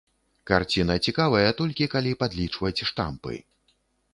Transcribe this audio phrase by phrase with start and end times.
[0.51, 3.35] Карціна цікавая толькі, калі падлічваць штампы.